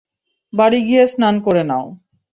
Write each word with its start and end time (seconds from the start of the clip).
বাড়ি 0.53 0.79
গিয়ে 0.87 1.03
স্নান 1.07 1.35
করে 1.45 1.63
নাও। 1.63 1.85